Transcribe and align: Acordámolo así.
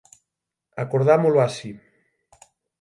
Acordámolo 0.83 1.37
así. 1.47 1.71